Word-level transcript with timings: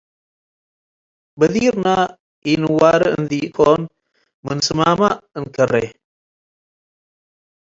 በዲርነ 1.39 1.87
ይእንዋሬ 2.47 3.01
እንድ-ኢኮን 3.17 3.81
ምን 4.45 4.57
ሰማመ 4.67 5.01
እንካሬ። 5.37 5.73